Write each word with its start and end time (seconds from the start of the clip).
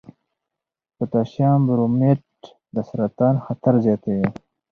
پوټاشیم 0.95 1.59
برومیټ 1.67 2.21
د 2.73 2.75
سرطان 2.89 3.35
خطر 3.45 3.73
زیاتوي. 3.85 4.27